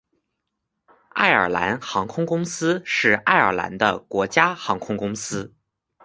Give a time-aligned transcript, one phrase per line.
[1.09, 5.53] 爱尔兰航空公司是爱尔兰的国家航空公司。